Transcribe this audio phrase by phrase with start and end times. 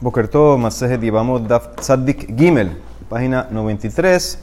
[0.00, 2.70] Bokerto, Masejet Yivamot Daf Tzadik Gimel,
[3.08, 4.38] página 93.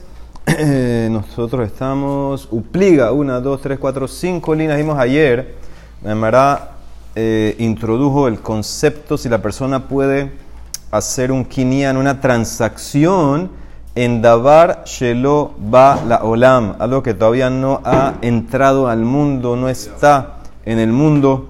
[0.46, 4.76] Eh, Nosotros estamos, Upliga, 1, 2, 3, 4, 5 líneas.
[4.76, 5.54] Vimos ayer,
[6.02, 6.72] la Emara
[7.14, 10.30] eh, introdujo el concepto si la persona puede
[10.90, 13.50] hacer un kinyan, una transacción
[13.94, 19.70] en Davar Shelo Ba La Olam, algo que todavía no ha entrado al mundo, no
[19.70, 21.48] está en el mundo.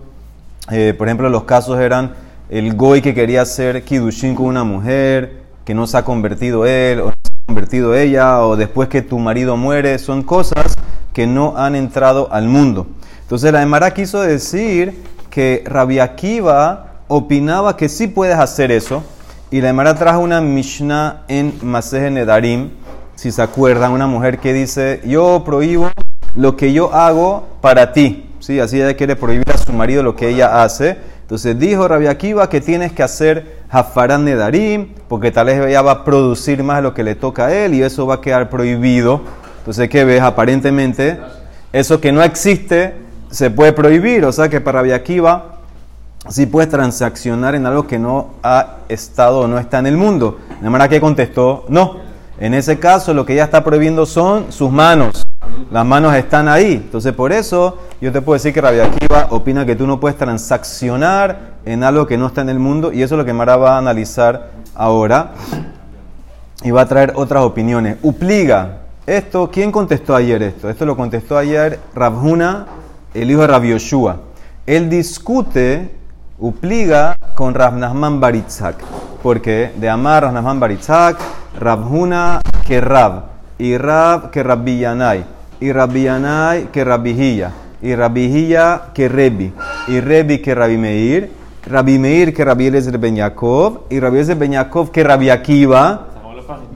[0.70, 5.42] Eh, por ejemplo, los casos eran el goy que quería hacer kidushin con una mujer,
[5.64, 9.02] que no se ha convertido él, o no se ha convertido ella, o después que
[9.02, 10.76] tu marido muere, son cosas
[11.12, 12.86] que no han entrado al mundo.
[13.22, 19.02] Entonces la Emara quiso decir que Rabbi Akiva opinaba que sí puedes hacer eso,
[19.50, 22.70] y la Emara trajo una Mishnah en Maseje Nedarim,
[23.16, 25.90] si se acuerdan, una mujer que dice, yo prohíbo
[26.36, 28.30] lo que yo hago para ti.
[28.38, 28.60] ¿Sí?
[28.60, 30.98] Así ella quiere prohibir a su marido lo que ella hace.
[31.26, 35.90] Entonces dijo Rabbi Akiva que tienes que hacer Hafaran Nedarim, porque tal vez ella va
[35.90, 39.22] a producir más lo que le toca a él y eso va a quedar prohibido.
[39.58, 40.22] Entonces, ¿qué ves?
[40.22, 41.18] Aparentemente,
[41.72, 42.94] eso que no existe
[43.28, 44.24] se puede prohibir.
[44.24, 45.56] O sea que para Rabbi Akiva
[46.28, 50.38] sí puedes transaccionar en algo que no ha estado o no está en el mundo.
[50.60, 51.96] De manera que contestó, no.
[52.38, 55.25] En ese caso, lo que ella está prohibiendo son sus manos.
[55.70, 56.74] Las manos están ahí.
[56.74, 60.16] Entonces, por eso yo te puedo decir que Rabbi Akiva opina que tú no puedes
[60.16, 62.92] transaccionar en algo que no está en el mundo.
[62.92, 65.32] Y eso es lo que Mara va a analizar ahora.
[66.62, 67.96] Y va a traer otras opiniones.
[68.02, 68.78] Upliga.
[69.06, 70.68] Esto, ¿quién contestó ayer esto?
[70.68, 72.66] Esto lo contestó ayer Rabhuna,
[73.14, 74.16] el hijo de Rabbi Yoshua.
[74.66, 75.94] Él discute,
[76.40, 78.76] upliga con Rav Nahman Baritzak.
[79.22, 81.18] Porque de amar Rav Nahman Baritzak,
[81.60, 83.24] Rabhuna que Rab.
[83.58, 85.35] Y Rab que Rabbi Yanai.
[85.60, 87.50] Y Rabbi Yanai que Rabbi Hiya.
[87.82, 89.52] Y Rabbi Hiya que Rebi.
[89.88, 91.30] Y Rebi que Rabbi Meir.
[91.66, 93.80] Rabbi Meir que Rabbi Eliezer Ben Yaakov.
[93.90, 96.08] Y Rabbi Eliezer Ben Yaakov que Rabbi Akiva.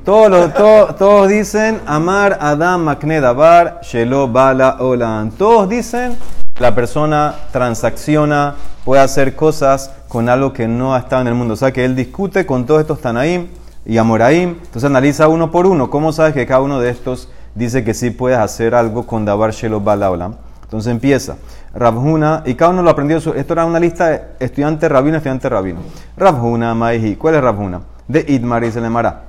[0.04, 5.30] Todos, los- to- todos dicen Amar Adam Makne Dabar Shelo Bala Olam.
[5.30, 6.16] Todos dicen
[6.58, 8.54] la persona transacciona,
[8.84, 11.54] puede hacer cosas con algo que no ha estado en el mundo.
[11.54, 13.46] O sea que él discute con todos estos Tanaim
[13.86, 14.56] y Amoraim.
[14.60, 15.88] Entonces analiza uno por uno.
[15.90, 19.50] ¿Cómo sabes que cada uno de estos dice que sí puedes hacer algo con Dabar
[19.52, 20.34] Shelo Bala Olam?
[20.62, 21.36] Entonces empieza.
[21.74, 23.16] Rabhuna, y cada uno lo aprendió.
[23.18, 25.80] Esto era una lista de estudiante rabino, estudiante rabino.
[26.16, 27.16] Rabhuna, Maihi.
[27.16, 27.80] ¿Cuál es Rabhuna?
[28.06, 29.22] De Idmar y se le mara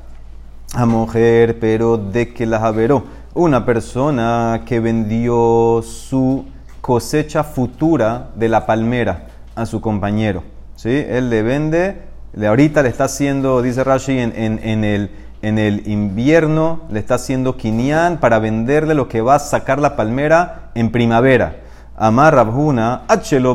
[0.74, 3.04] a mujer, pero de que la averó.
[3.34, 6.46] Una persona que vendió su
[6.82, 10.44] cosecha futura de la palmera a su compañero.
[10.76, 10.90] ¿sí?
[10.90, 12.02] Él le vende,
[12.48, 17.58] ahorita le está haciendo, dice Rashi, en- en el, en el invierno le está haciendo
[17.58, 21.58] quinián para venderle lo que va a sacar la palmera en primavera.
[21.98, 23.04] Amar Rabhuna,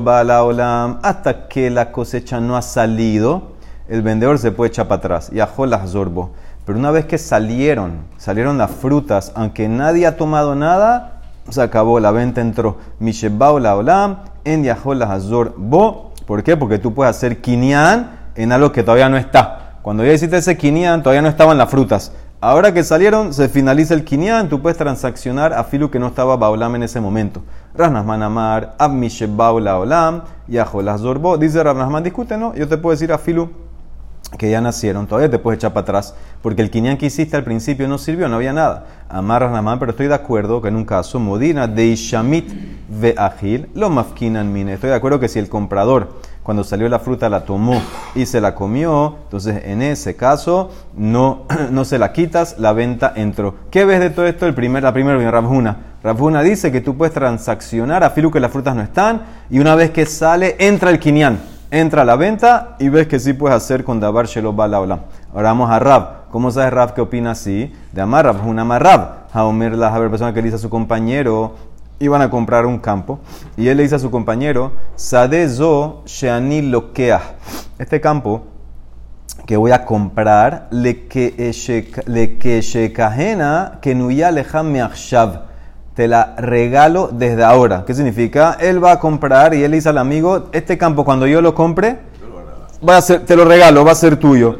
[0.02, 3.52] Bala Olam, hasta que la cosecha no ha salido,
[3.88, 5.30] el vendedor se puede echar para atrás.
[5.32, 6.32] Y las zorbo.
[6.64, 12.00] Pero una vez que salieron, salieron las frutas, aunque nadie ha tomado nada, se acabó,
[12.00, 12.78] la venta entró.
[12.98, 16.12] Mishebao la olam, en las azor bo.
[16.26, 16.56] ¿Por qué?
[16.56, 19.66] Porque tú puedes hacer quinián en algo que todavía no está.
[19.86, 22.10] Cuando ya hiciste ese quinián, todavía no estaban las frutas.
[22.41, 26.36] Ahora que salieron, se finaliza el quinián, tú puedes transaccionar a filu que no estaba
[26.36, 27.44] baolam en ese momento.
[27.72, 31.38] Rasnasman amar, ab mishebao la olam, las zorbo.
[31.38, 32.36] Dice Rasnasman, discute.
[32.56, 33.48] Yo te puedo decir a filu
[34.36, 37.44] que ya nacieron, todavía te puedes echar para atrás, porque el quinián que hiciste al
[37.44, 38.86] principio no sirvió, no había nada.
[39.08, 42.50] Amarras la mano, pero estoy de acuerdo que en un caso, modina de Ishamit
[42.88, 44.75] ve agil, lo mafkinan mine.
[44.75, 46.14] Estoy de acuerdo que si el comprador,
[46.46, 47.82] cuando salió la fruta, la tomó
[48.14, 51.42] y se la comió, entonces en ese caso no,
[51.72, 53.56] no se la quitas, la venta entró.
[53.68, 54.46] ¿Qué ves de todo esto?
[54.46, 55.76] El primer, la primera viene Rabjuna.
[56.04, 59.74] Rabjuna dice que tú puedes transaccionar a filu que las frutas no están, y una
[59.74, 63.56] vez que sale, entra el quinián entra a la venta y ves que sí puedes
[63.56, 64.76] hacer con Dabar Shelo Bala.
[64.78, 65.00] Ahora
[65.48, 66.28] vamos a Rab.
[66.30, 67.72] ¿Cómo sabes Rab que opina así?
[67.92, 69.26] De Amar Rab, una Rab.
[69.32, 71.54] Haomer la persona que le dice a su compañero,
[71.98, 73.20] iban a comprar un campo,
[73.56, 77.20] y él le dice a su compañero, Sadezo Sheani Lokea.
[77.78, 78.46] Este campo
[79.46, 81.52] que voy a comprar, le que
[82.06, 84.75] le que nuya lejam
[85.94, 87.84] te la regalo desde ahora.
[87.87, 88.58] ¿Qué significa?
[88.60, 91.99] Él va a comprar y él dice al amigo, este campo cuando yo lo compre,
[92.87, 94.58] va a ser, te lo regalo, va a ser tuyo.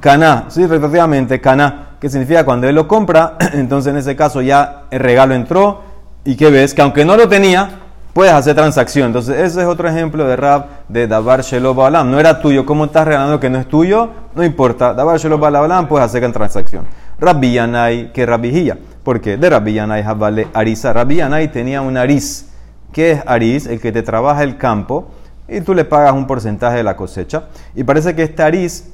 [0.00, 1.96] Caná, sí, retroactivamente, caná.
[2.00, 2.44] ¿Qué significa?
[2.44, 5.93] Cuando él lo compra, entonces en ese caso ya el regalo entró
[6.24, 6.74] y ¿qué ves?
[6.74, 7.80] Que aunque no lo tenía,
[8.12, 9.08] puedes hacer transacción.
[9.08, 12.10] Entonces ese es otro ejemplo de Rab de Dabar Shelo Baalam.
[12.10, 14.10] No era tuyo, ¿cómo estás regalando que no es tuyo?
[14.34, 14.94] No importa.
[14.94, 16.86] Dabar Shelo Baalam puedes hacer transacción.
[17.18, 18.78] Rabbi Yanai que Rabbi Hiya.
[19.02, 19.36] ¿Por qué?
[19.36, 20.92] De Rabbi Yanai Javale Arisa.
[20.92, 22.48] Rabbi Yanai tenía un ariz.
[22.92, 23.66] ¿Qué es ariz?
[23.66, 25.08] El que te trabaja el campo
[25.48, 27.44] y tú le pagas un porcentaje de la cosecha.
[27.74, 28.88] Y parece que este ariz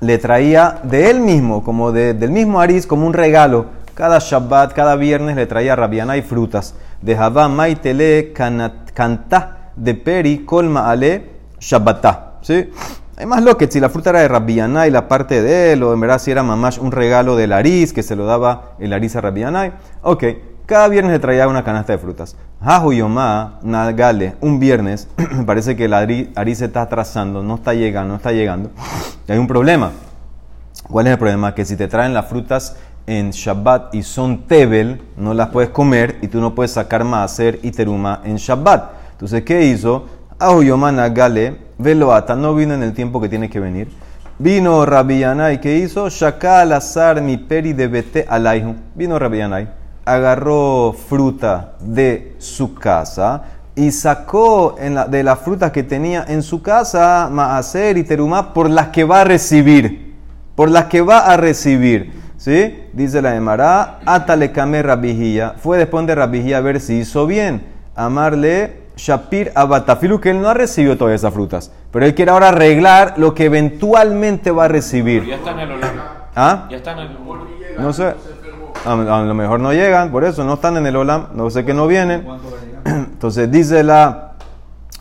[0.00, 3.66] le traía de él mismo, como del mismo Aris, como un regalo.
[3.94, 6.74] Cada Shabbat, cada viernes le traía rabiana y frutas.
[7.02, 12.38] De Javá Maitele Cantá de Peri Colma Ale Shabbatá.
[12.42, 12.70] ¿Sí?
[13.20, 15.92] Hay más lo que si la fruta era de Rabbianay, la parte de él, o
[15.92, 19.14] en verdad si era mamás un regalo del Aris, que se lo daba el Aris
[19.14, 19.72] a Rabbianay.
[20.00, 20.24] Ok,
[20.64, 22.36] cada viernes le traía una canasta de frutas.
[22.62, 25.06] Yomá, Nagale, un viernes,
[25.46, 28.70] parece que el Aris se está atrasando, no está llegando, no está llegando.
[29.28, 29.90] Hay un problema.
[30.88, 31.54] ¿Cuál es el problema?
[31.54, 32.76] Que si te traen las frutas
[33.10, 37.58] en Shabbat y son Tebel, no las puedes comer y tú no puedes sacar Maaser
[37.62, 38.92] y Teruma en Shabbat.
[39.12, 40.06] Entonces, ¿qué hizo?
[40.38, 43.88] Ahu Nagale Veloata no vino en el tiempo que tiene que venir.
[44.38, 46.08] Vino Rabbi Yanai, ¿qué hizo?
[46.08, 48.76] Shakal azar mi peri de bete alaihu.
[48.94, 49.68] Vino Rabbi Yanai,
[50.04, 53.42] agarró fruta de su casa
[53.74, 54.76] y sacó
[55.08, 59.22] de las frutas que tenía en su casa maaser y terumá por las que va
[59.22, 60.14] a recibir.
[60.54, 62.19] Por las que va a recibir.
[62.40, 62.86] ¿Sí?
[62.94, 65.56] Dice la Emara, atale kame rabijía.
[65.58, 67.66] Fue después de rabijía a ver si hizo bien.
[67.94, 71.70] Amarle Shapir Abatafilu, que él no ha recibido todas esas frutas.
[71.92, 75.26] Pero él quiere ahora arreglar lo que eventualmente va a recibir.
[75.26, 75.90] Ya está en el olam.
[76.34, 76.66] ¿Ah?
[76.70, 77.18] Ya están en el
[77.78, 78.14] No sé.
[78.86, 81.26] A, lo mejor no llegan, por eso no están en el olam.
[81.34, 82.26] No sé que no vienen.
[82.86, 84.32] Entonces dice la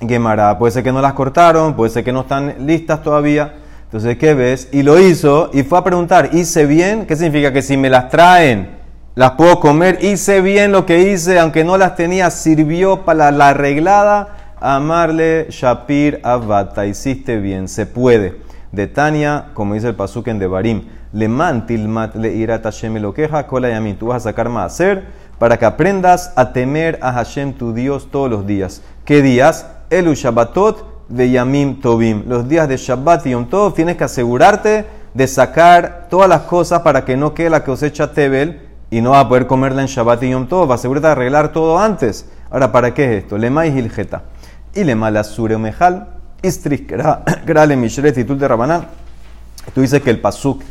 [0.01, 3.58] Gemara, puede ser que no las cortaron, puede ser que no están listas todavía.
[3.89, 4.69] Entonces, ¿qué ves?
[4.71, 7.07] Y lo hizo y fue a preguntar, ¿hice bien?
[7.07, 7.51] ¿Qué significa?
[7.51, 8.80] Que si me las traen
[9.19, 13.50] las puedo comer, hice bien lo que hice, aunque no las tenía, sirvió para la
[13.50, 14.56] arreglada.
[14.62, 18.38] Amarle Shapir Avata, hiciste bien, se puede.
[18.71, 23.45] De Tania, como dice el Pasuk en Devarim, le mantilmat le irá Hashem lo queja,
[23.45, 23.97] cola yamin.
[23.97, 25.03] Tú vas a sacar más hacer
[25.38, 28.83] para que aprendas a temer a Hashem tu Dios todos los días.
[29.03, 29.65] ¿Qué días?
[29.89, 32.23] Elu Shabbatot de Yamim Tobim.
[32.27, 36.81] Los días de Shabbat y Yom Tov tienes que asegurarte de sacar todas las cosas
[36.81, 38.61] para que no quede la cosecha Tebel
[38.91, 41.79] y no va a poder comerla en Shabbat y Yom Tov, asegúrate de arreglar todo
[41.79, 42.29] antes.
[42.50, 43.38] Ahora, ¿para qué es esto?
[43.38, 44.23] Lema y Gilgeta.
[44.73, 46.07] Y le mala sure mejal,
[46.41, 46.83] istris
[47.45, 48.88] grale mishret y de rabanán.
[49.73, 50.62] Tú dices que el pasuk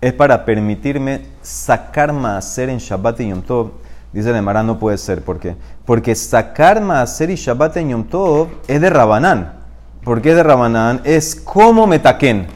[0.00, 3.70] es para permitirme sacar maaser en Shabbat y Yom Tov.
[4.12, 5.22] Dice el Emara, no puede ser.
[5.22, 5.56] ¿Por qué?
[5.84, 9.55] Porque sacar maaser y Shabbat en Yom Tov es de Rabanán.
[10.06, 11.00] ¿Por qué de Rabanán?
[11.02, 12.46] Es como metaquen.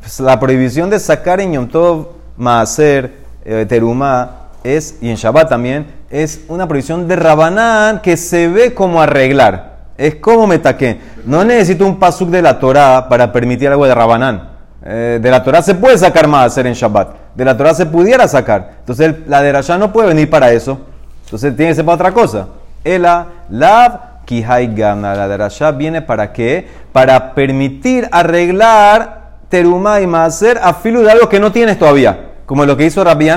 [0.00, 3.14] Pues la prohibición de sacar en Yom Tov maaser,
[3.44, 3.64] eh,
[4.64, 9.76] es, y en Shabbat también, es una prohibición de Rabanán que se ve como arreglar.
[9.96, 11.00] Es como metaque.
[11.24, 14.50] No necesito un pasuk de la Torah para permitir algo de Rabanán.
[14.84, 17.36] Eh, de la Torah se puede sacar más hacer en Shabbat.
[17.36, 18.78] De la Torah se pudiera sacar.
[18.80, 20.80] Entonces la de no puede venir para eso.
[21.26, 22.48] Entonces tiene que ser para otra cosa.
[22.82, 25.14] Ela, lav, kihai gana.
[25.14, 26.66] La de Rasha viene para qué?
[26.92, 32.30] Para permitir arreglar teruma y maaser a filo de algo que no tienes todavía.
[32.46, 33.28] Como lo que hizo Rabbi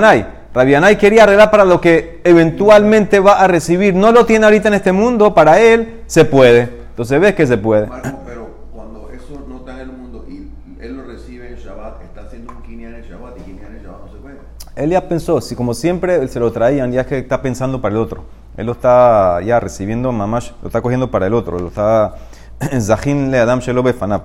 [0.53, 3.95] Rabianay quería arreglar para lo que eventualmente va a recibir.
[3.95, 6.69] No lo tiene ahorita en este mundo, para él se puede.
[6.89, 7.87] Entonces ves que se puede.
[8.25, 12.21] pero cuando eso no está en el mundo y él lo recibe en Shabbat, está
[12.21, 14.37] haciendo un Kinyan en Shabbat y Kinyan en Shabbat no se puede.
[14.75, 18.01] Él ya pensó, si como siempre se lo traían, ya que está pensando para el
[18.01, 18.25] otro.
[18.57, 21.59] Él lo está ya recibiendo, mamash, lo está cogiendo para el otro.
[21.59, 22.15] Lo está.
[22.79, 24.23] Zahin le Adam Shelobe Fanab.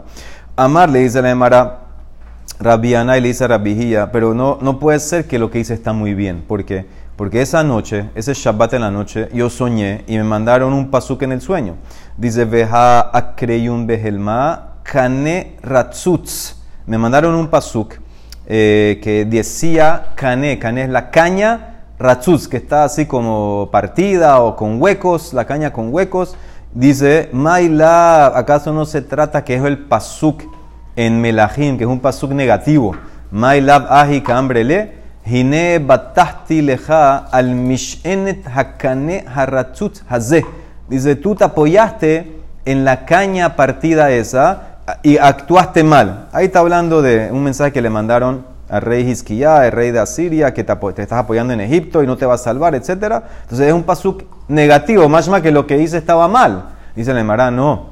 [0.56, 1.88] Amar le dice la Emara.
[2.60, 5.92] Rabbiana y le dice a pero no, no puede ser que lo que hice está
[5.92, 6.42] muy bien.
[6.42, 6.86] ¿Por qué?
[7.14, 11.22] Porque esa noche, ese Shabbat en la noche, yo soñé y me mandaron un pasuk
[11.22, 11.76] en el sueño.
[12.16, 16.56] Dice, Veja akreyun behelma kane ratzutz.
[16.86, 17.94] Me mandaron un pasuk
[18.46, 21.67] eh, que decía kane, kane es la caña
[21.98, 26.36] ratzutz, que está así como partida o con huecos, la caña con huecos.
[26.74, 30.42] Dice, Maila, ¿acaso no se trata que es el pasuk
[30.98, 32.96] en Melahim, que es un pasuk negativo.
[33.30, 40.44] Mailab ahi kambrele, hine batahti leja al mishenet hakane haratzut hazeh.
[40.88, 46.28] Dice, tú te apoyaste en la caña partida esa y actuaste mal.
[46.32, 50.00] Ahí está hablando de un mensaje que le mandaron al rey Hizquiyá, el rey de
[50.00, 52.90] Asiria, que te, estás apoyando en Egipto y no te va a salvar, etc.
[53.42, 56.70] Entonces es un pasuk negativo, más que lo que hice estaba mal.
[56.94, 57.90] Dice el Emara, no,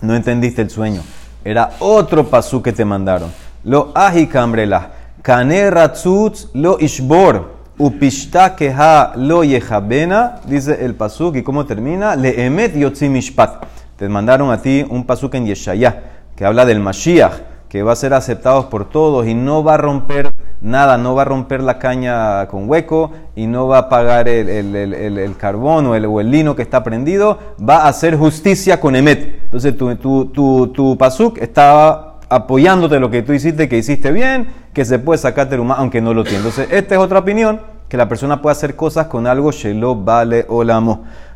[0.00, 1.02] no entendiste el sueño.
[1.44, 3.30] Era otro pasú que te mandaron.
[3.64, 4.90] Lo ahi kambrela.
[5.22, 7.62] Kane ratzutz lo ishbor.
[7.78, 10.40] Upishta keha lo yehabena.
[10.46, 11.36] Dice el pasuk.
[11.36, 12.16] ¿Y cómo termina?
[12.16, 13.64] Le emet yotzimishpat.
[13.96, 16.02] Te mandaron a ti un pasuk en Yeshaya.
[16.36, 17.51] Que habla del Mashiach.
[17.72, 21.22] Que va a ser aceptado por todos y no va a romper nada, no va
[21.22, 25.94] a romper la caña con hueco y no va a pagar el, el, carbón o
[25.94, 29.40] el, lino que está prendido, va a hacer justicia con Emet.
[29.44, 34.48] Entonces tu, tu, tu, tu pasuk estaba apoyándote lo que tú hiciste, que hiciste bien,
[34.74, 36.40] que se puede sacar teruma, aunque no lo tiene.
[36.40, 40.44] Entonces, esta es otra opinión, que la persona puede hacer cosas con algo shelo vale
[40.50, 40.62] o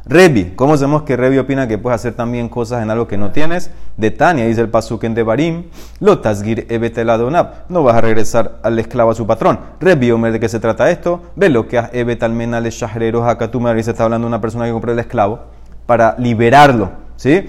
[0.08, 3.32] Revi, ¿cómo sabemos que Revi opina que puedes hacer también cosas en algo que no
[3.32, 3.72] tienes?
[3.96, 5.64] De Tania, dice el pasuk en Devarim,
[5.98, 9.58] lo tasgir ebeteladonab, no vas a regresar al esclavo a su patrón.
[9.80, 11.22] Revi, Omer, ¿de qué se trata esto?
[11.34, 13.26] Ve lo que ebetalmena le shahrero
[13.58, 15.40] me se está hablando de una persona que compró el esclavo
[15.86, 17.48] para liberarlo, ¿sí?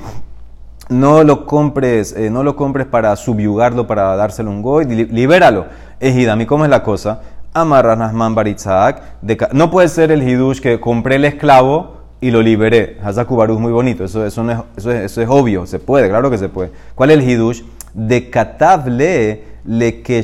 [0.90, 5.68] No lo compres, eh, no lo compres para subyugarlo, para dárselo un goy, libéralo.
[6.00, 7.22] Ejidami, ¿cómo es la cosa?
[7.54, 9.22] Amarras Nasman Baritzak,
[9.54, 12.98] no puede ser el hidush que compré el esclavo y lo liberé.
[13.04, 16.30] Hazakubaru es muy bonito, eso, eso, es, eso, es, eso, es, obvio, se puede, claro
[16.30, 16.72] que se puede.
[16.96, 17.62] ¿Cuál es el hidush?
[17.94, 20.24] De katable le que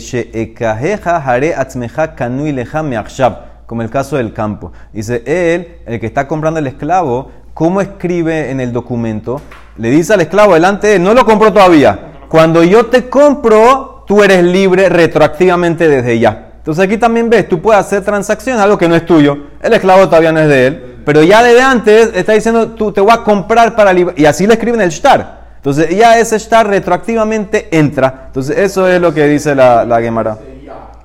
[0.66, 4.72] hare atzmeja kanui leja meachshab, como el caso del campo.
[4.92, 9.42] Dice, él, el que está comprando el esclavo, ¿cómo escribe en el documento?
[9.78, 12.12] Le dice al esclavo delante no lo compró todavía.
[12.30, 16.50] Cuando yo te compro, tú eres libre retroactivamente desde ya.
[16.58, 19.38] Entonces aquí también ves, tú puedes hacer transacciones, algo que no es tuyo.
[19.62, 23.01] El esclavo todavía no es de él pero ya desde antes está diciendo, tú te
[23.01, 25.43] voy a comprar para Y así le escriben el shtar.
[25.57, 28.25] Entonces ya ese shtar retroactivamente entra.
[28.27, 30.38] Entonces eso es lo que dice la, la Gemara.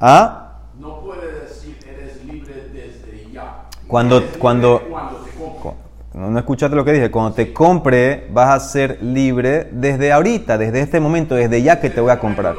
[0.01, 0.53] ¿Ah?
[0.79, 3.65] No puede decir eres libre desde ya.
[3.87, 4.83] Cuando, cuando,
[6.15, 7.11] no, no escuchaste lo que dije.
[7.11, 11.91] Cuando te compre, vas a ser libre desde ahorita, desde este momento, desde ya que
[11.91, 12.55] te voy a comprar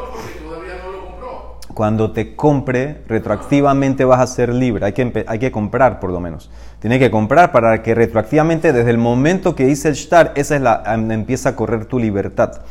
[1.80, 4.86] cuando te compre, retroactivamente vas a ser libre.
[4.86, 6.52] Hay que, hay que comprar, por lo menos.
[6.80, 10.62] Tiene que comprar para que retroactivamente, desde el momento que hice el shtar, esa es
[10.62, 12.64] la, em, empieza a correr tu libertad.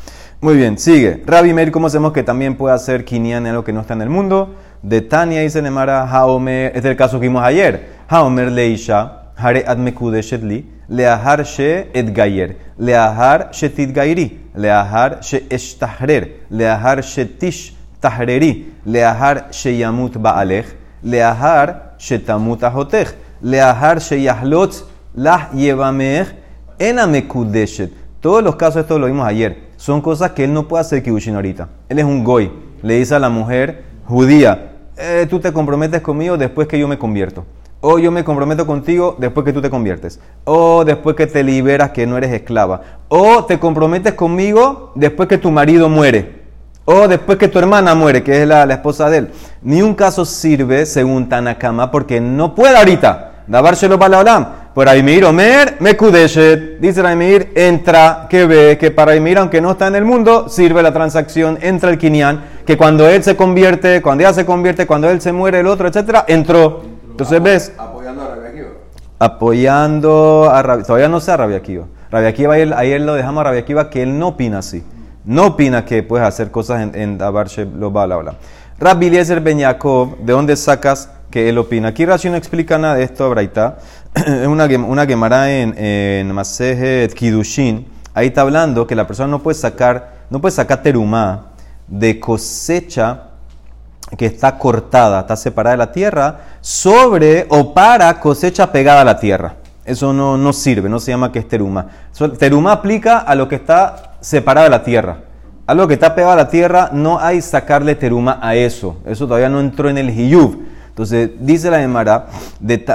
[0.42, 1.22] Muy bien, sigue.
[1.24, 4.02] Rabbi Meir, ¿cómo hacemos que también puede hacer Kinyan en algo que no está en
[4.02, 4.56] el mundo?
[4.82, 7.88] De Tania dice Nemara, Haomer, es el caso que vimos ayer.
[8.08, 17.02] Haomer leisha, hare admekudeshetli, leahar she et gayer, leahar shetit gairi, leahar she eshtahrer, leahar
[17.02, 20.66] shetish tahreri, leahar sheyamut baalech,
[21.02, 26.28] leahar shetamut ahotech, leahar sheyahlot lah yevamech
[26.78, 27.92] enamekudeshet.
[28.20, 31.34] Todos los casos, esto lo vimos ayer, son cosas que él no puede hacer kiddushin
[31.34, 31.68] ahorita.
[31.88, 32.50] Él es un goy.
[32.82, 36.98] Le dice a la mujer judía, eh, tú te comprometes conmigo después que yo me
[36.98, 37.44] convierto.
[37.80, 40.18] O yo me comprometo contigo después que tú te conviertes.
[40.44, 42.82] O después que te liberas que no eres esclava.
[43.08, 46.37] O te comprometes conmigo después que tu marido muere
[46.90, 49.30] o después que tu hermana muere, que es la, esposa de él.
[49.60, 53.32] Ni un caso sirve, según Tanakama, porque no puede ahorita.
[53.46, 54.46] Davárselo para la olam.
[54.72, 56.80] Por Aimir Omer, me kudeshet.
[56.80, 60.82] Dice Aimir, entra, que ve, que para Aimir, aunque no está en el mundo, sirve
[60.82, 65.10] la transacción, entra el Kinyan, que cuando él se convierte, cuando ella se convierte, cuando
[65.10, 66.84] él se muere, el otro, etcétera, entró.
[67.10, 67.72] Entonces ves.
[67.76, 68.68] Apoyando a Rabia Akiva.
[69.18, 71.84] Apoyando a Rabia Todavía no sé a Rabia Akiva.
[72.10, 74.82] Rabia Akiva, ayer, ayer lo dejamos a Rabia Akiva que él no opina así
[75.28, 78.34] no opina que puedes hacer cosas en, en Dabar lo bla
[78.78, 81.88] Rabbi Eliezer Ben Yaakov, ¿de dónde sacas que él opina?
[81.88, 83.76] Aquí Rashi no explica nada de esto, Braita.
[84.14, 87.86] es una, una quemará en, en Masejet Kidushin.
[88.14, 91.48] Ahí está hablando que la persona no puede sacar, no puede sacar terumá
[91.86, 93.24] de cosecha
[94.16, 99.20] que está cortada, está separada de la tierra, sobre o para cosecha pegada a la
[99.20, 99.56] tierra.
[99.84, 101.86] Eso no, no sirve, no se llama que es teruma.
[102.38, 105.18] Teruma aplica a lo que está separado de la tierra.
[105.66, 108.96] Algo que está pegado a la tierra, no hay sacarle teruma a eso.
[109.04, 110.58] Eso todavía no entró en el hiyuv.
[110.88, 112.26] Entonces, dice la Emara,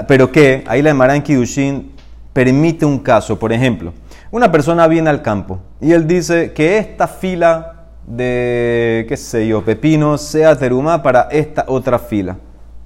[0.07, 1.91] pero que ahí la Emara en Kidushin
[2.33, 3.37] permite un caso.
[3.37, 3.93] Por ejemplo,
[4.31, 9.63] una persona viene al campo y él dice que esta fila de, qué sé yo,
[9.63, 12.37] pepino sea teruma para esta otra fila.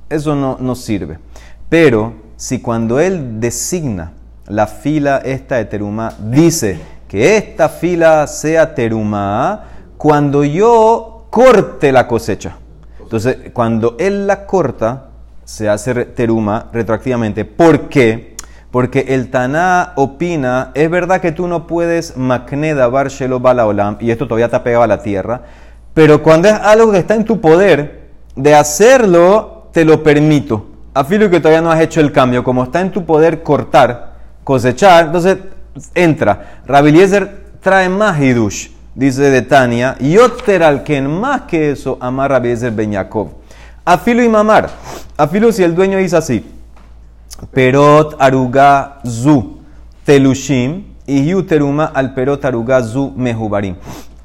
[0.10, 1.18] Eso no, no sirve.
[1.70, 4.12] Pero si cuando él designa
[4.48, 9.64] la fila esta de terumá, dice que esta fila sea terumá
[9.98, 12.58] cuando yo corte la cosecha.
[13.00, 15.06] Entonces, cuando él la corta,
[15.44, 17.46] se hace teruma retroactivamente.
[17.46, 18.36] ¿Por qué?
[18.70, 24.28] Porque el Taná opina, es verdad que tú no puedes makneda barshelo balaolam, y esto
[24.28, 25.42] todavía ha pegado a la tierra,
[25.94, 31.30] pero cuando es algo que está en tu poder, de hacerlo, te lo permito afilo
[31.30, 35.38] que todavía no has hecho el cambio, como está en tu poder cortar, cosechar, entonces
[35.96, 36.62] entra.
[36.66, 42.72] Rabiliezer trae más hidush, dice de Tania, y al que más que eso, amar Rabiliezer
[42.72, 43.30] ben Yaakov.
[43.86, 44.70] Afilo y mamar.
[45.18, 46.46] Afilo si el dueño dice así,
[47.54, 49.60] perot aruga zu
[50.04, 53.76] telushim y yuteruma al perot aruga zu mehubarim.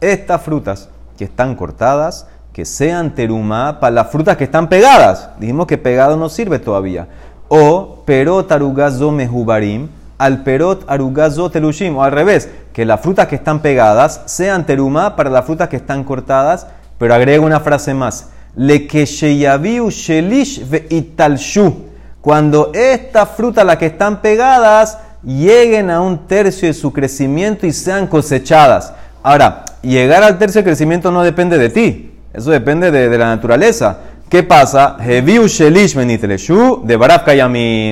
[0.01, 5.31] Estas frutas que están cortadas, que sean terumá para las frutas que están pegadas.
[5.39, 7.09] Dijimos que pegado no sirve todavía.
[7.49, 9.89] O perot arugazo mehubarim,
[10.23, 11.97] al perot arugazo telushim.
[11.97, 15.77] O al revés, que las frutas que están pegadas sean terumá para las frutas que
[15.77, 18.29] están cortadas, pero agrega una frase más.
[18.55, 21.89] Le que shelish ve italshu.
[22.21, 27.73] Cuando estas frutas, las que están pegadas, lleguen a un tercio de su crecimiento y
[27.73, 28.93] sean cosechadas.
[29.25, 33.99] Ahora, llegar al tercio de crecimiento no depende de ti, eso depende de, la naturaleza.
[34.29, 34.97] ¿Qué pasa?
[35.01, 37.25] shelish de baraf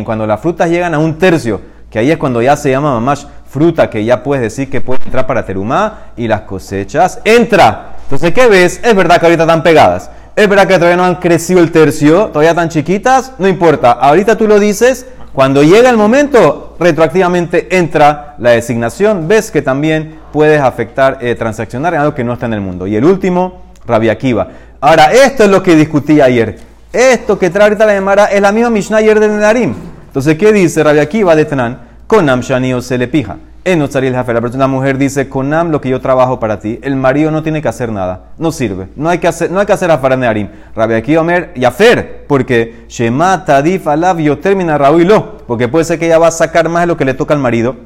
[0.04, 1.60] Cuando las frutas llegan a un tercio,
[1.90, 5.00] que ahí es cuando ya se llama mamash fruta, que ya puedes decir que puede
[5.04, 7.96] entrar para terumá, y las cosechas, entra.
[8.04, 8.80] Entonces, ¿qué ves?
[8.82, 10.10] Es verdad que ahorita están pegadas.
[10.36, 13.90] Es verdad que todavía no han crecido el tercio, todavía están chiquitas, no importa.
[13.90, 19.28] Ahorita tú lo dices, cuando llega el momento, retroactivamente entra la designación.
[19.28, 22.86] Ves que también puedes afectar, eh, transaccionar en algo que no está en el mundo.
[22.86, 24.48] Y el último, Rabia Akiva.
[24.80, 26.58] Ahora, esto es lo que discutí ayer.
[26.92, 29.74] Esto que trae ahorita la Gemara es la misma Mishnah ayer de Nedarim.
[30.10, 31.78] Entonces, ¿qué dice Rabia Akiva de Tenan?
[32.08, 33.36] Konam Shani se le pija.
[33.62, 37.62] En la mujer dice, Konam, lo que yo trabajo para ti, el marido no tiene
[37.62, 40.48] que hacer nada, no sirve, no hay que hacer, no hay que hacer Arim.
[40.74, 46.06] Rabbi aquí Omer y Afer, porque Shema Tadif Alav termina lo, porque puede ser que
[46.06, 47.76] ella va a sacar más de lo que le toca al marido.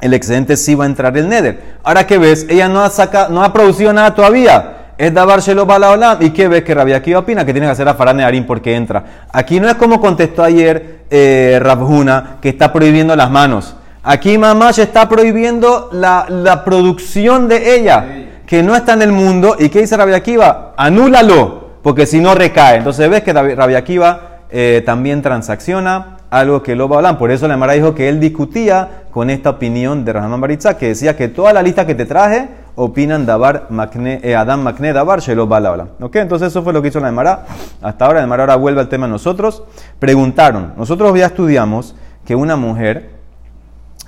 [0.00, 1.60] El excedente sí va a entrar el Neder.
[1.82, 6.18] Ahora que ves, ella no ha, sacado, no ha producido nada todavía es Shelo Balaolam.
[6.20, 7.44] ¿Y qué ves que Rabbi aquí opina?
[7.44, 9.26] Que tiene que hacer a Nearim porque entra.
[9.32, 13.76] Aquí no es como contestó ayer eh, Rabhuna, que está prohibiendo las manos.
[14.02, 18.04] Aquí mamá se está prohibiendo la, producción de ella,
[18.46, 19.56] que no está en el mundo.
[19.58, 20.74] ¿Y qué dice Rabbi Akiva?
[20.76, 22.76] Anúlalo, porque si no recae.
[22.76, 27.18] Entonces ves que Rabbi Akiva eh, también transacciona algo que lo va a hablar.
[27.18, 30.88] Por eso la Mara dijo que él discutía con esta opinión de Rahman Baritza, que
[30.88, 32.48] decía que toda la lista que te traje
[32.82, 35.88] opinan Dabar Makne, eh, Adam Makne Dabar Shelo Balabla.
[36.00, 36.16] ¿Ok?
[36.16, 37.44] Entonces eso fue lo que hizo la Emara.
[37.82, 39.62] Hasta ahora, la Emara ahora vuelve al tema nosotros.
[39.98, 41.94] Preguntaron, nosotros ya estudiamos
[42.24, 43.10] que una mujer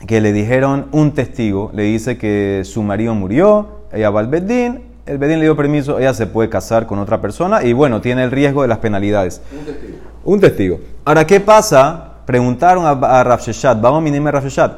[0.06, 4.82] que le dijeron un testigo, le dice que su marido murió, ella va al Bedín,
[5.04, 8.24] el Bedín le dio permiso, ella se puede casar con otra persona y bueno, tiene
[8.24, 9.42] el riesgo de las penalidades.
[9.52, 9.98] Un testigo.
[10.24, 10.80] Un testigo.
[11.04, 12.14] Ahora, ¿qué pasa?
[12.24, 14.72] Preguntaron a, a vamos a minimar Rafsheshat.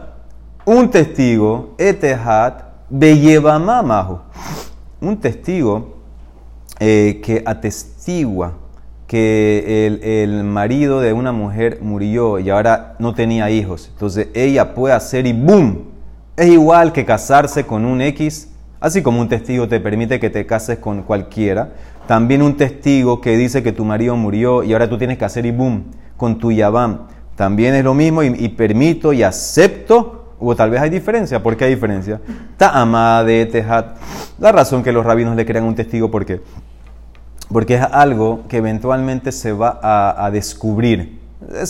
[0.65, 4.21] Un testigo, Etehat, Beyevamamahu.
[5.01, 5.97] Un testigo
[6.79, 8.55] eh, que atestigua
[9.09, 13.89] que el, marido de una mujer murió y ahora no tenía hijos.
[13.93, 15.87] Entonces ella puede hacer y boom.
[16.37, 20.47] Es igual que casarse con un X, así como un testigo te permite que te
[20.47, 21.73] cases con cualquiera.
[22.07, 25.47] También un testigo que dice que tu marido murió y ahora tú tienes que hacer
[25.47, 27.09] y boom con tu Yabam.
[27.35, 31.43] También es lo mismo y, permito y acepto o tal vez hay diferencia.
[31.43, 32.21] ¿Por qué hay diferencia?
[32.57, 33.97] Ta'ama de Tehat.
[34.39, 36.41] La razón que los rabinos le crean un testigo, ¿por qué?
[37.55, 41.21] porque es algo que eventualmente se va a, descubrir.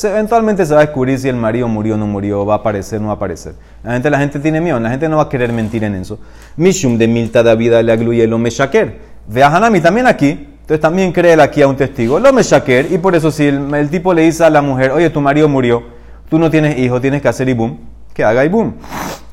[0.02, 2.98] eventualmente se va a descubrir si el marido murió o no murió, va a aparecer
[2.98, 3.54] o no va a aparecer.
[3.82, 6.18] La gente, la gente tiene miedo, la gente no va a querer mentir en eso.
[6.56, 8.98] Mishum de Milta David le lo meshaker.
[9.34, 10.48] Hanami también aquí.
[10.60, 12.90] Entonces también cree aquí a un testigo, lo meshaker.
[12.90, 15.82] Y por eso si el, tipo le dice a la mujer, oye, tu marido murió,
[16.30, 17.76] tú no tienes hijo, tienes que hacer ibum,
[18.14, 18.72] que haga ibum.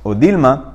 [0.04, 0.72] O Dilma,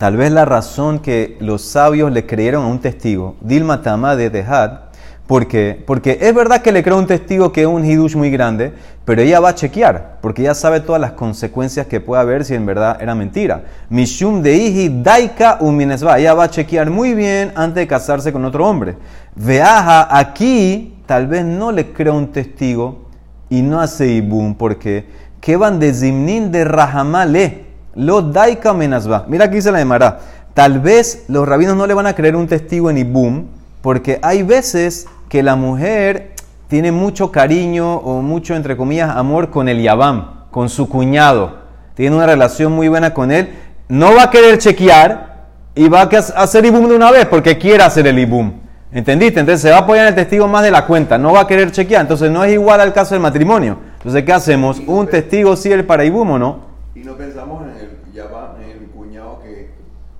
[0.00, 4.30] Tal vez la razón que los sabios le creyeron a un testigo, Dilma Tama de
[4.30, 4.84] Dehad,
[5.26, 8.72] porque, porque es verdad que le creó un testigo que es un hidush muy grande,
[9.04, 12.54] pero ella va a chequear, porque ella sabe todas las consecuencias que puede haber si
[12.54, 13.64] en verdad era mentira.
[13.90, 18.42] Mishum de Iji Daika Uminesva, ella va a chequear muy bien antes de casarse con
[18.46, 18.96] otro hombre.
[19.34, 23.10] Veaja, aquí tal vez no le creó un testigo
[23.50, 25.04] y no hace ibum, porque
[25.40, 29.24] que van de Zimnin de Rahamale lo daika menasba.
[29.28, 30.20] Mira aquí dice la Emara.
[30.54, 33.46] Tal vez los rabinos no le van a creer un testigo en Ibum,
[33.82, 36.34] porque hay veces que la mujer
[36.68, 41.58] tiene mucho cariño o mucho, entre comillas, amor con el Yabam, con su cuñado.
[41.94, 43.54] Tiene una relación muy buena con él.
[43.88, 47.82] No va a querer chequear y va a hacer Ibum de una vez porque quiere
[47.82, 48.52] hacer el Ibum.
[48.92, 49.40] ¿Entendiste?
[49.40, 51.16] Entonces se va a apoyar en el testigo más de la cuenta.
[51.16, 52.02] No va a querer chequear.
[52.02, 53.78] Entonces no es igual al caso del matrimonio.
[54.00, 54.80] Entonces, ¿qué hacemos?
[54.86, 56.60] ¿Un testigo sí el para Ibum o no?
[56.94, 59.68] Y no pensamos en el, ya va, en el cuñado que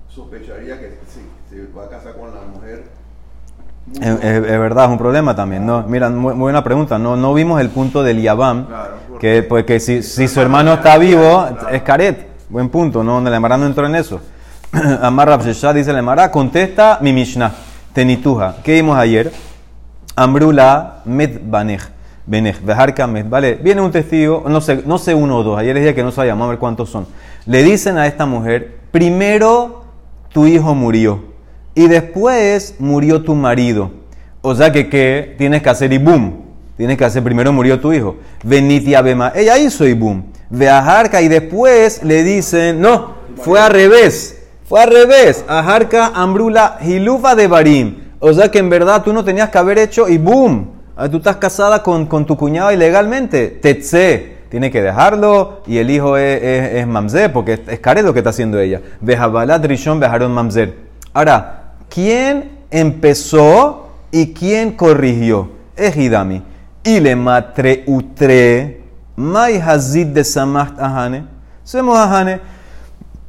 [0.07, 2.83] sospecharía que sí, se va a casar con la mujer.
[3.99, 5.65] Es, verdad, es un problema también.
[5.65, 5.81] ¿no?
[5.81, 6.99] Mira, muy, buena pregunta.
[6.99, 8.67] No, no vimos el punto del Yabam,
[9.19, 12.27] que, pues, que si, si su hermano está vivo, es Caret.
[12.49, 13.19] Buen punto, ¿no?
[13.19, 14.21] La Emara no entró en eso.
[15.01, 17.51] Amar Rabsheshah dice la Emara, contesta mi Mishnah,
[17.93, 18.57] Tenituja.
[18.63, 19.31] ¿Qué vimos ayer?
[20.15, 22.00] Ambrula Medbanech.
[23.29, 26.03] Vale, viene un testigo, no sé, no sé uno o dos, ayer les dije que
[26.03, 27.05] no sabíamos, a ver cuántos son.
[27.45, 29.83] Le dicen a esta mujer, primero
[30.31, 31.23] tu hijo murió
[31.75, 33.91] y después murió tu marido.
[34.41, 35.35] O sea que, ¿qué?
[35.37, 36.41] Tienes que hacer y boom.
[36.77, 38.15] Tienes que hacer, primero murió tu hijo.
[38.43, 39.33] Venitia Bema.
[39.35, 40.25] Ella hizo y boom.
[40.49, 44.41] Veajarca y después le dicen, no, Fue al revés.
[44.67, 45.45] Fue al revés.
[45.47, 47.97] Ajarca Ambrula Hilufa de Barim.
[48.19, 50.80] O sea que en verdad tú no tenías que haber hecho y boom.
[51.01, 53.47] Ah, Tú estás casada con, con tu cuñado ilegalmente.
[53.47, 54.37] Tetse.
[54.49, 58.19] Tiene que dejarlo y el hijo es, es, es mamzer porque es, es lo que
[58.19, 58.81] está haciendo ella.
[58.99, 60.75] Bejabalat Rishon Bejaron mamzer.
[61.11, 65.49] Ahora, ¿quién empezó y quién corrigió?
[65.75, 66.43] Ejidami.
[66.83, 68.83] Y le matre utre.
[69.15, 71.25] Mai hazid de samacht ahane.
[71.63, 72.41] Semos ahane.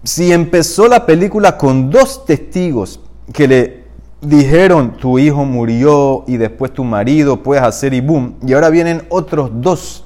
[0.04, 3.00] Si empezó la película con dos testigos
[3.32, 3.81] que le
[4.22, 8.02] dijeron tu hijo murió y después tu marido puedes hacer y
[8.46, 10.04] y ahora vienen otros dos,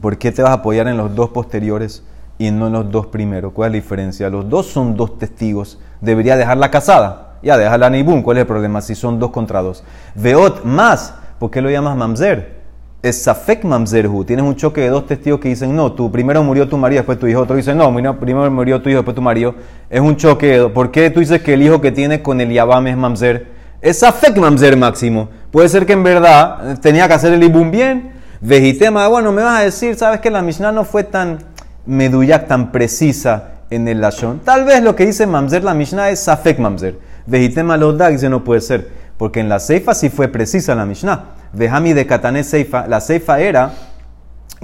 [0.00, 2.04] ¿por qué te vas a apoyar en los dos posteriores
[2.38, 3.52] y no en los dos primeros?
[3.52, 4.30] ¿Cuál es la diferencia?
[4.30, 8.46] Los dos son dos testigos, debería dejarla casada, ya déjala ni boom, ¿cuál es el
[8.46, 8.82] problema?
[8.82, 9.82] Si son dos contra dos.
[10.14, 12.61] Veot más, ¿por qué lo llamas mamzer?
[13.02, 14.24] Es Safek Mamzerhu.
[14.24, 17.18] Tienes un choque de dos testigos que dicen, no, tú primero murió tu marido, después
[17.18, 17.40] tu hijo.
[17.40, 19.54] Otro dice, no, primero murió tu hijo, después tu marido.
[19.90, 20.70] Es un choque.
[20.72, 23.48] ¿Por qué tú dices que el hijo que tiene con el Yabam es Mamzer?
[23.80, 25.28] Es Safek Mamzer máximo.
[25.50, 28.12] Puede ser que en verdad eh, tenía que hacer el Ibum bien.
[28.40, 31.38] Vejitema, bueno, me vas a decir, ¿sabes que la Mishnah no fue tan
[31.86, 34.40] meduyak, tan precisa en el Lashon?
[34.44, 36.98] Tal vez lo que dice Mamzer la Mishnah es Safek Mamzer.
[37.26, 38.88] Vejitema lo da, dice, no puede ser.
[39.18, 41.41] Porque en la Seifa sí fue precisa la Mishnah.
[41.52, 42.86] Vejami de Katané Seifa.
[42.86, 43.72] La Seifa era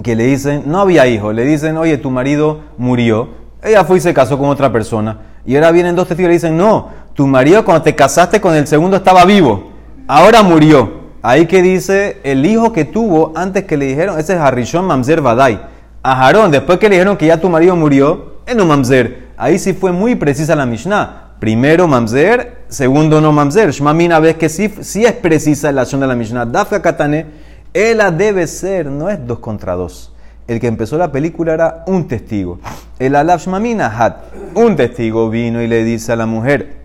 [0.02, 3.28] que le dicen, no había hijo, le dicen, oye, tu marido murió,
[3.62, 6.34] ella fue y se casó con otra persona, y ahora vienen dos testigos y le
[6.34, 9.72] dicen, no, tu marido cuando te casaste con el segundo estaba vivo,
[10.06, 10.98] ahora murió.
[11.20, 15.20] Ahí que dice, el hijo que tuvo antes que le dijeron, ese es Harishon Mamzer
[15.20, 15.60] Badai.
[16.00, 19.30] A Jarón, después que le dijeron que ya tu marido murió, es no Mamzer.
[19.36, 21.27] Ahí sí fue muy precisa la Mishnah.
[21.38, 23.70] Primero Mamzer, segundo no Mamzer.
[23.70, 26.46] Shmamina ves que sí, sí es precisa la acción de la Mishnah.
[26.46, 27.26] Dafka Katane,
[27.72, 30.12] ella debe ser, no es dos contra dos.
[30.48, 32.58] El que empezó la película era un testigo.
[32.98, 34.16] El Alaf Shmamina Hat,
[34.54, 36.78] un testigo vino y le dice a la mujer,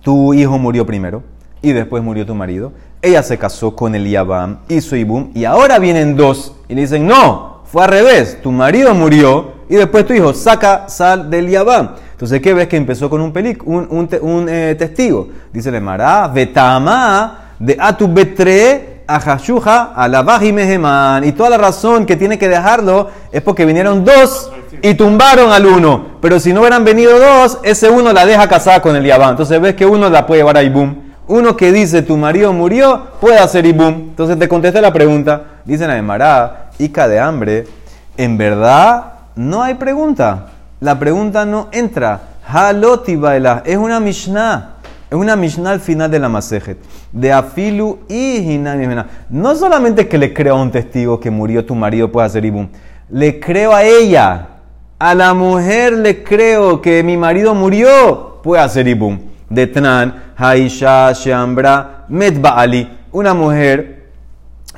[0.00, 1.22] tu hijo murió primero
[1.60, 2.72] y después murió tu marido.
[3.02, 7.06] Ella se casó con el Yabam, hizo Ibum y ahora vienen dos y le dicen,
[7.06, 11.90] no, fue al revés, tu marido murió y después tu hijo saca sal del Yabam.
[12.18, 13.86] Entonces, ¿qué ves que empezó con un, pelic un,
[14.22, 15.28] un, eh, testigo?
[15.52, 21.22] Dice le Mará, Betama de Atu Betre Ajashuja a la Meheman.
[21.22, 24.50] Y toda la razón que tiene que dejarlo es porque vinieron dos
[24.82, 26.18] y tumbaron al uno.
[26.20, 29.30] Pero si no hubieran venido dos, ese uno la deja casada con el Yabam.
[29.30, 30.96] Entonces ves que uno la puede llevar a Ibum.
[31.28, 33.94] Uno que dice tu marido murió puede hacer Ibum.
[33.94, 35.60] Entonces te contesté la pregunta.
[35.64, 37.68] Dice la Mará, Ica de hambre.
[38.16, 40.57] En verdad, no hay pregunta.
[40.80, 42.20] La pregunta no entra.
[42.46, 43.62] Haloti baila.
[43.66, 44.76] Es una Mishnah.
[45.10, 46.78] Es una Mishnah al final de la Masejet.
[47.10, 48.60] De Afilu y.
[49.30, 52.68] No solamente que le creo a un testigo que murió tu marido puede hacer Ibum.
[53.10, 54.46] Le creo a ella.
[55.00, 59.18] A la mujer le creo que mi marido murió puede hacer Ibum.
[59.48, 62.88] De Tnan, Haisha, Shambra, Medba Ali.
[63.10, 64.10] Una mujer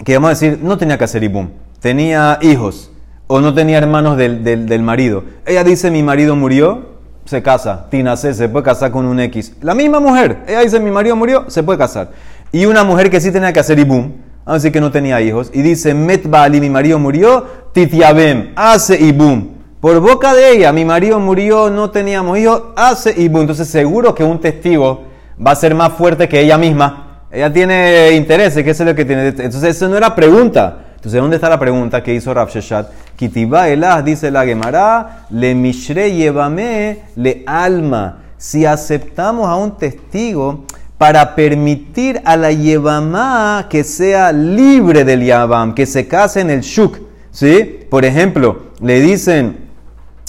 [0.04, 1.50] que vamos a decir no tenía que hacer Ibum.
[1.80, 2.90] Tenía hijos
[3.32, 5.22] o no tenía hermanos del, del- del marido.
[5.46, 6.90] Ella dice, mi marido murió,
[7.24, 7.86] se casa.
[7.88, 9.54] Tina se puede casar con un X.
[9.62, 10.38] La misma mujer.
[10.48, 12.10] Ella dice, mi marido murió, se puede casar.
[12.50, 15.20] Y una mujer que sí tenía que hacer Ibum, vamos a decir que no tenía
[15.20, 19.46] hijos, y dice, Met Bali, mi marido murió, Titiabem, hace Ibum.
[19.80, 23.42] Por boca de ella, mi marido murió, no teníamos hijos, hace Ibum.
[23.42, 25.04] Entonces seguro que un testigo
[25.46, 27.22] va a ser más fuerte que ella misma.
[27.30, 29.28] Ella tiene intereses, que es lo que tiene.
[29.28, 30.89] Entonces, eso no era pregunta.
[31.00, 32.90] Entonces, ¿dónde está la pregunta que hizo Rav Sheshat?
[33.18, 38.18] Elah, dice la Gemara, le mishre llevame le alma.
[38.36, 40.66] Si aceptamos a un testigo
[40.98, 46.60] para permitir a la Yevamá que sea libre del Yavam, que se case en el
[46.60, 46.98] Shuk.
[47.30, 47.78] ¿Sí?
[47.88, 49.70] Por ejemplo, le dicen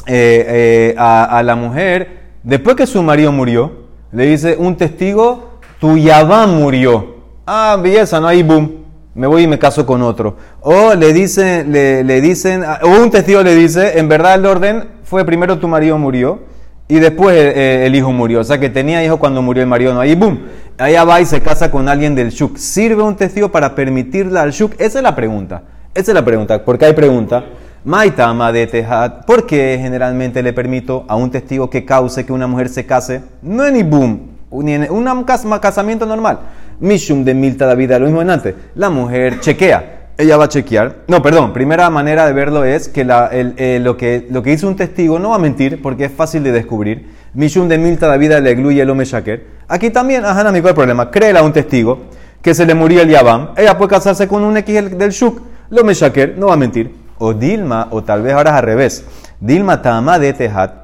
[0.06, 3.74] eh, eh, a, a la mujer, después que su marido murió,
[4.14, 7.16] le dice un testigo, tu Yavam murió.
[7.46, 8.81] Ah, belleza, no hay boom.
[9.14, 10.38] Me voy y me caso con otro.
[10.62, 15.26] O le dicen, le, dicen, o un testigo le dice, en verdad el orden fue
[15.26, 16.40] primero tu marido murió
[16.88, 18.40] y después eh, el hijo murió.
[18.40, 20.40] O sea que tenía hijo cuando murió el marido, no hay boom.
[20.78, 22.58] Allá va y se casa con alguien del Shuk.
[22.58, 24.74] ¿Sirve un testigo para permitirle al Shuk?
[24.80, 25.64] Esa es la pregunta.
[25.94, 26.64] Esa es la pregunta.
[26.64, 27.44] ¿Por qué hay pregunta?
[27.84, 29.26] Maitama de Tejat.
[29.26, 33.24] ¿Por qué generalmente le permito a un testigo que cause que una mujer se case?
[33.42, 36.40] No Ibum, ni en un cas- casamiento normal.
[36.80, 38.56] Mishum de Milta David, lo mismo en antes.
[38.76, 39.98] La mujer chequea.
[40.18, 40.98] Ella va a chequear.
[41.08, 41.54] No, perdón.
[41.54, 45.40] Primera manera de verlo es que, eh, lo, que hizo un testigo no va a
[45.40, 47.10] mentir porque es fácil de descubrir.
[47.34, 49.46] Mishum de Milta David le gluye el Ome Shaker.
[49.68, 51.10] Aquí también, ajá, amigo, el problema.
[51.10, 52.02] Créela a un testigo
[52.42, 53.52] que se le murió el Yabam.
[53.58, 55.42] Ella puede casarse con un X del- Shuk.
[55.70, 56.94] Lo Ome Shaker no va a mentir.
[57.18, 59.06] O Dilma, o tal vez ahora es al revés.
[59.40, 60.81] Dilma Tama de Tejat.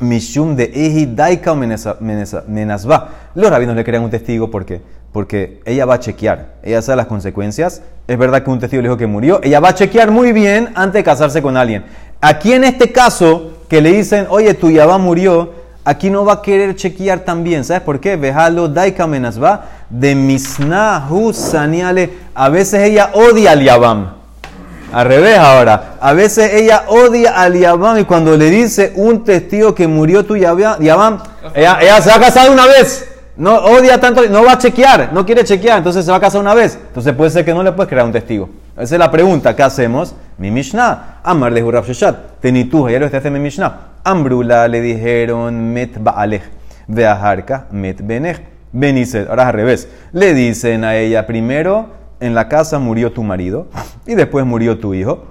[0.00, 3.08] Mishum de Ehi Daika Menasba.
[3.34, 4.80] Los rabinos le crean un testigo, ¿por qué?
[5.12, 7.82] Porque ella va a chequear, ella sabe las consecuencias.
[8.08, 10.70] Es verdad que un testigo le dijo que murió, ella va a chequear muy bien
[10.74, 11.84] antes de casarse con alguien.
[12.20, 15.52] Aquí en este caso, que le dicen, oye, tu Yabá murió,
[15.84, 17.64] aquí no va a querer chequear también.
[17.64, 18.16] ¿Sabes por qué?
[18.16, 22.10] Vejalo Daika Menasba de Misnahu Saniale.
[22.34, 24.23] A veces ella odia al Yabam.
[24.94, 25.96] Al revés ahora.
[26.00, 30.36] A veces ella odia al Yabam y cuando le dice un testigo que murió tu
[30.36, 31.18] Yabam,
[31.54, 33.10] ella, ella se va a casar una vez.
[33.36, 36.40] No odia tanto, no va a chequear, no quiere chequear, entonces se va a casar
[36.40, 36.78] una vez.
[36.86, 38.48] Entonces puede ser que no le puedes crear un testigo.
[38.76, 39.54] Esa es la pregunta.
[39.56, 40.14] ¿Qué hacemos?
[40.38, 41.20] Mi Mishnah.
[41.24, 42.40] Amar Rav Sheshat.
[42.40, 43.98] Tenituja, ya lo está haciendo mi Mishnah.
[44.04, 46.42] Ambrula le dijeron met baalej.
[46.86, 48.40] Veaharka met benech.
[48.70, 49.26] Benice.
[49.28, 49.88] Ahora es al revés.
[50.12, 53.66] Le dicen a ella primero en la casa murió tu marido
[54.06, 55.24] y después murió tu hijo.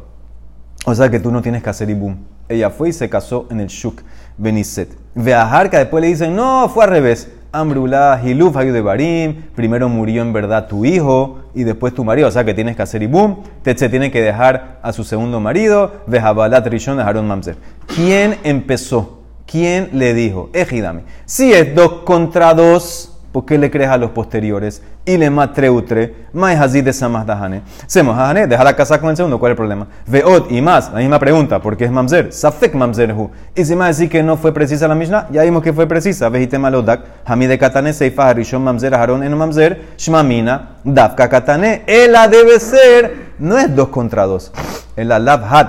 [0.85, 2.17] O sea que tú no tienes que hacer ibum.
[2.49, 4.01] Ella fue y se casó en el Shuk
[4.37, 4.97] Beniset.
[5.15, 7.31] Veajarca después le dicen, no, fue al revés.
[7.53, 9.43] Ambrulá, Hiluf, de Barim.
[9.55, 12.27] Primero murió en verdad tu hijo y después tu marido.
[12.27, 13.43] O sea que tienes que hacer ibum.
[13.63, 16.01] Se tiene que dejar a su segundo marido.
[16.07, 17.55] Vejabalat Rishon de Harón Mamzer.
[17.85, 19.19] ¿Quién empezó?
[19.45, 20.49] ¿Quién le dijo?
[20.53, 21.03] Ejidame.
[21.25, 23.12] Si es dos contra dos.
[23.33, 24.83] ¿Por qué le crees a los posteriores?
[25.05, 27.63] Y le matreutre, más así de samas dajane.
[27.87, 29.87] Semos dajane, deja la casa con el segundo, ¿cuál es el problema?
[30.05, 32.31] Veot y más, la misma pregunta, ¿por qué es mamzer?
[32.31, 33.31] Safek mamzer hu.
[33.55, 36.29] Y si me decir que no fue precisa la Mishnah, ya vimos que fue precisa.
[36.29, 41.81] Vejite malodak, hamide katane seifa harishon mamzer aharon en mamzer, shmamina, dafka katane.
[41.87, 44.51] Ela debe ser, no es dos contra dos.
[44.95, 45.67] El alab hat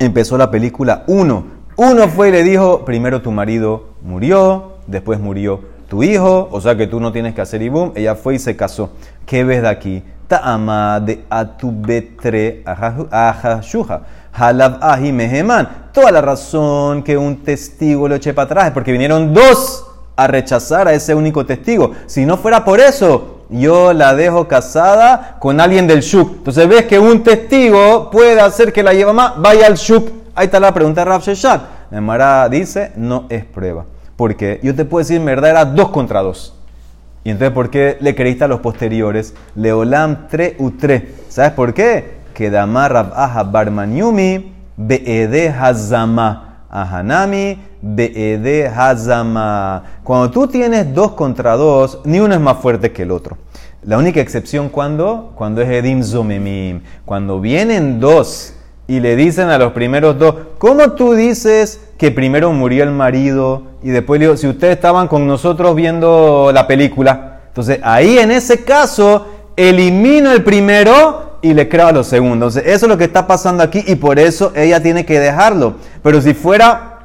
[0.00, 1.44] empezó la película 1.
[1.76, 6.74] Uno fue y le dijo, primero tu marido murió, después murió tu hijo, o sea
[6.74, 7.92] que tú no tienes que hacer ibum.
[7.94, 8.92] Ella fue y se casó.
[9.26, 10.02] ¿Qué ves de aquí?
[10.26, 14.00] Ta'ama de atubetre ajashuja.
[14.32, 15.90] Halab ahi meheman.
[15.92, 20.26] Toda la razón que un testigo lo eche para atrás es porque vinieron dos a
[20.26, 21.90] rechazar a ese único testigo.
[22.06, 26.36] Si no fuera por eso, yo la dejo casada con alguien del shuk.
[26.38, 30.10] Entonces ves que un testigo puede hacer que la lleva más, vaya al shuk.
[30.34, 31.60] Ahí está la pregunta de Rav Sheshat.
[32.50, 33.84] Dice, no es prueba.
[34.22, 36.54] Porque yo te puedo decir, en verdad era dos contra dos.
[37.24, 39.34] Y entonces, ¿por qué le creíste a los posteriores?
[39.56, 41.16] Leolam tre utre.
[41.28, 42.18] ¿Sabes por qué?
[42.32, 46.66] Que damar Rav Aha Barmaniumi beede hazama.
[46.70, 49.82] Ahanami beede hazama.
[50.04, 53.38] Cuando tú tienes dos contra dos, ni uno es más fuerte que el otro.
[53.82, 55.32] La única excepción, ¿cuándo?
[55.34, 56.82] Cuando es edim zomemim.
[57.04, 58.54] Cuando vienen dos
[58.86, 63.62] y le dicen a los primeros dos, ¿cómo tú dices que primero murió el marido
[63.82, 67.40] y después le digo, si ustedes estaban con nosotros viendo la película?
[67.48, 72.56] Entonces ahí en ese caso elimino el primero y le creo a los segundos.
[72.56, 75.74] Entonces eso es lo que está pasando aquí y por eso ella tiene que dejarlo.
[76.02, 76.98] Pero si fuera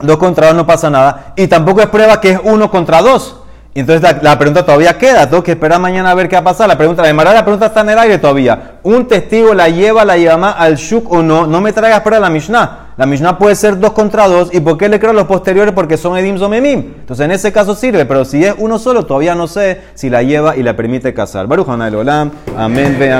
[0.00, 3.35] dos contra dos no pasa nada y tampoco es prueba que es uno contra dos.
[3.76, 6.44] Y entonces la, pregunta todavía queda, tengo que esperar mañana a ver qué va a
[6.44, 6.66] pasar.
[6.66, 8.78] La pregunta, la demora la pregunta está en el aire todavía.
[8.82, 11.46] ¿Un testigo la lleva, la llama al shuk o no?
[11.46, 12.86] No me traigas para la Mishnah.
[12.96, 14.48] La Mishnah puede ser dos contra dos.
[14.54, 15.74] ¿Y por qué le creo los posteriores?
[15.74, 16.94] Porque son edim zomemim.
[17.00, 20.22] Entonces en ese caso sirve, pero si es uno solo, todavía no sé si la
[20.22, 21.46] lleva y la permite casar.
[21.46, 22.30] Baruch Olam.
[22.56, 22.96] Amén.
[22.98, 23.12] Ve.